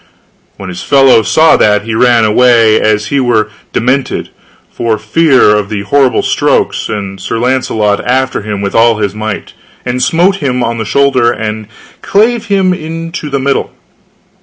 When 0.57 0.69
his 0.69 0.81
fellow 0.81 1.21
saw 1.21 1.55
that, 1.57 1.83
he 1.83 1.93
ran 1.93 2.25
away 2.25 2.81
as 2.81 3.09
he 3.09 3.19
were 3.19 3.43
wood 3.43 3.51
[*demented], 3.73 4.29
for 4.71 4.97
fear 4.97 5.55
of 5.55 5.69
the 5.69 5.83
horrible 5.83 6.23
strokes, 6.23 6.89
and 6.89 7.21
Sir 7.21 7.37
Launcelot 7.37 8.03
after 8.03 8.41
him 8.41 8.61
with 8.61 8.73
all 8.73 8.97
his 8.97 9.13
might, 9.13 9.53
and 9.85 10.01
smote 10.01 10.37
him 10.37 10.63
on 10.63 10.79
the 10.79 10.85
shoulder, 10.85 11.31
and 11.31 11.67
clave 12.01 12.45
him 12.47 13.11
to 13.11 13.29
the 13.29 13.39
middle. 13.39 13.73